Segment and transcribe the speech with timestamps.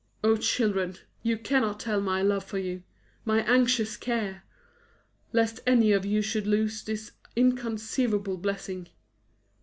[0.23, 0.95] Oh, children!
[1.21, 2.81] you cannot tell my love for you
[3.23, 4.43] my anxious care!
[5.31, 8.87] lest any of you should lose this inconceivable blessing.